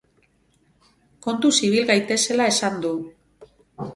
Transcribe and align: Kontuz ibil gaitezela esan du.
Kontuz 1.25 1.51
ibil 1.69 1.85
gaitezela 1.91 2.47
esan 2.53 2.83
du. 2.87 2.95